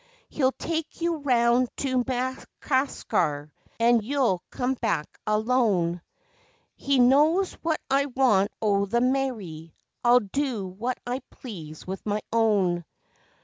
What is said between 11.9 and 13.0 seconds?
my own.